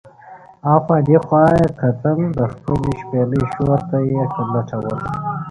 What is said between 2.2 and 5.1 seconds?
د خپلې شپېلۍ شور ته یې لټوله.